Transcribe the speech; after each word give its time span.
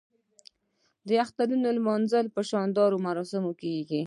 د 1.07 1.09
اخترونو 1.23 1.67
لمانځل 1.77 2.25
په 2.35 2.41
شاندارو 2.49 3.03
مراسمو 3.07 3.51
کیږي. 3.61 3.99